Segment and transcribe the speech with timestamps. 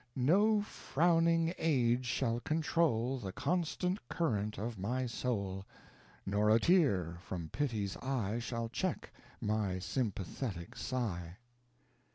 [0.15, 5.63] No frowning age shall control The constant current of my soul,
[6.25, 11.37] Nor a tear from pity's eye Shall check my sympathetic sigh.